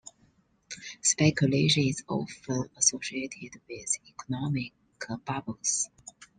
Speculation 1.03 1.83
is 1.83 2.03
often 2.09 2.71
associated 2.75 3.61
with 3.69 3.97
economic 4.09 4.73
bubbles. 5.25 5.91